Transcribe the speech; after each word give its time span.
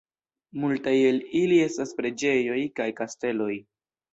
Multaj 0.61 0.93
el 1.09 1.19
ili 1.41 1.61
estas 1.65 1.93
preĝejoj 1.99 2.59
kaj 2.81 2.89
kasteloj. 3.03 3.53